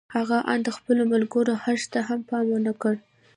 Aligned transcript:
هغه 0.15 0.37
آن 0.51 0.59
د 0.63 0.69
خپلو 0.77 1.01
ملګرو 1.13 1.53
حرص 1.63 1.85
ته 1.93 1.99
هم 2.07 2.19
پام 2.29 2.45
و 2.53 2.59
نه 2.67 2.73
کړ. 2.81 2.95